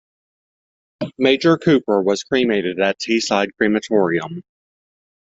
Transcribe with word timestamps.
Major 1.19 1.59
Cooper 1.59 2.01
was 2.01 2.23
cremated 2.23 2.79
at 2.79 2.97
Teesside 2.99 3.49
Crematorium. 3.59 4.43